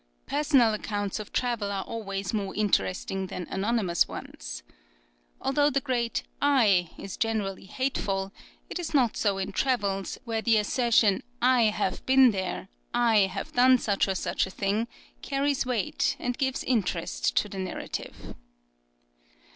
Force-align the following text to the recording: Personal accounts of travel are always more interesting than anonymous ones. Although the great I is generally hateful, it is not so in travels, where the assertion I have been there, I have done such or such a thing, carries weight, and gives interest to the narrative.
Personal 0.25 0.73
accounts 0.73 1.19
of 1.19 1.31
travel 1.31 1.71
are 1.71 1.83
always 1.83 2.33
more 2.33 2.55
interesting 2.55 3.27
than 3.27 3.45
anonymous 3.51 4.07
ones. 4.07 4.63
Although 5.39 5.69
the 5.69 5.79
great 5.79 6.23
I 6.41 6.89
is 6.97 7.17
generally 7.17 7.65
hateful, 7.65 8.33
it 8.67 8.79
is 8.79 8.95
not 8.95 9.15
so 9.15 9.37
in 9.37 9.51
travels, 9.51 10.17
where 10.25 10.41
the 10.41 10.57
assertion 10.57 11.21
I 11.39 11.65
have 11.65 12.03
been 12.07 12.31
there, 12.31 12.67
I 12.95 13.27
have 13.27 13.51
done 13.53 13.77
such 13.77 14.07
or 14.07 14.15
such 14.15 14.47
a 14.47 14.49
thing, 14.49 14.87
carries 15.21 15.67
weight, 15.67 16.15
and 16.17 16.35
gives 16.35 16.63
interest 16.63 17.35
to 17.37 17.47
the 17.47 17.59
narrative. 17.59 18.33